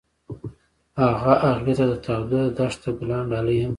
هغه 1.01 1.33
هغې 1.53 1.73
ته 1.79 1.85
د 1.91 1.93
تاوده 2.05 2.41
دښته 2.57 2.89
ګلان 2.97 3.23
ډالۍ 3.31 3.57
هم 3.59 3.63
کړل. 3.67 3.69